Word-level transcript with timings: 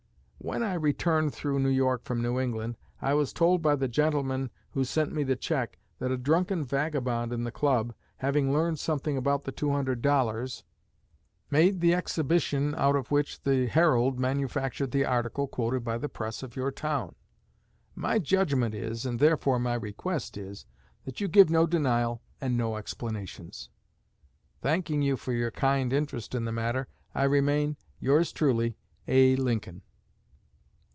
When 0.43 0.63
I 0.63 0.73
returned 0.73 1.35
through 1.35 1.59
New 1.59 1.69
York 1.69 2.03
from 2.03 2.19
New 2.23 2.39
England, 2.39 2.75
I 2.99 3.13
was 3.13 3.31
told 3.31 3.61
by 3.61 3.75
the 3.75 3.87
gentleman 3.87 4.49
who 4.71 4.83
sent 4.83 5.13
me 5.13 5.21
the 5.21 5.35
check 5.35 5.77
that 5.99 6.09
a 6.09 6.17
drunken 6.17 6.63
vagabond 6.65 7.31
in 7.31 7.43
the 7.43 7.51
club, 7.51 7.93
having 8.17 8.51
learned 8.51 8.79
something 8.79 9.15
about 9.15 9.43
the 9.43 9.51
$200, 9.51 10.63
made 11.51 11.79
the 11.79 11.93
exhibition 11.93 12.73
out 12.73 12.95
of 12.95 13.11
which 13.11 13.43
the 13.43 13.67
'Herald' 13.67 14.19
manufactured 14.19 14.89
the 14.89 15.05
article 15.05 15.47
quoted 15.47 15.83
by 15.83 15.99
the 15.99 16.09
'Press' 16.09 16.41
of 16.41 16.55
your 16.55 16.71
town. 16.71 17.13
My 17.93 18.17
judgment 18.17 18.73
is, 18.73 19.05
and 19.05 19.19
therefore 19.19 19.59
my 19.59 19.75
request 19.75 20.37
is, 20.39 20.65
that 21.05 21.21
you 21.21 21.27
give 21.27 21.51
no 21.51 21.67
denial, 21.67 22.23
and 22.41 22.57
no 22.57 22.77
explanations. 22.77 23.69
Thanking 24.59 25.03
you 25.03 25.17
for 25.17 25.33
your 25.33 25.51
kind 25.51 25.93
interest 25.93 26.33
in 26.33 26.45
the 26.45 26.51
matter, 26.51 26.87
I 27.13 27.25
remain, 27.25 27.77
Yours 27.99 28.31
truly, 28.31 28.75
A. 29.07 29.35
LINCOLN. 29.35 29.83